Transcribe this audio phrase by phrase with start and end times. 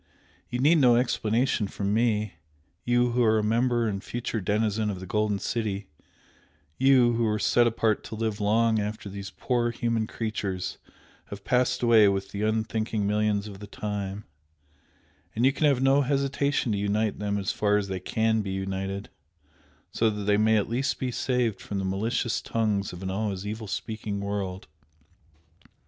[0.49, 2.37] You need no explanation from me,
[2.83, 5.89] you who are a member and future denizen of the Golden City,
[6.79, 10.79] you, who are set apart to live long after these poor human creatures
[11.25, 14.25] have passed away with the unthinking millions of the time
[15.35, 18.49] and you can have no hesitation to unite them as far as they CAN be
[18.49, 19.07] united,
[19.91, 23.45] so that they may at least be saved from the malicious tongues of an always
[23.45, 24.67] evil speaking world.